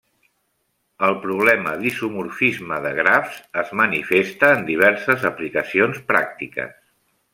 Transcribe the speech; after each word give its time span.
El 1.07 1.17
problema 1.25 1.73
d'isomorfisme 1.81 2.79
de 2.85 2.93
grafs 3.01 3.37
es 3.65 3.69
manifesta 3.83 4.51
en 4.55 4.65
diverses 4.71 5.27
aplicacions 5.31 6.01
pràctiques. 6.13 6.75